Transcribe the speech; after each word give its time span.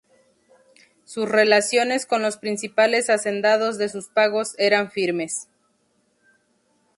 Sus 1.03 1.29
relaciones 1.29 2.07
con 2.07 2.23
los 2.23 2.37
principales 2.37 3.11
hacendados 3.11 3.77
de 3.77 3.87
sus 3.87 4.07
pagos 4.09 4.55
eran 4.57 4.89
firmes. 4.89 5.47